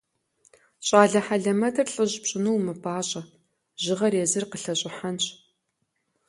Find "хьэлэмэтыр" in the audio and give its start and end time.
1.25-1.87